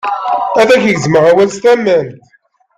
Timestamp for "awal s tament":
1.31-2.23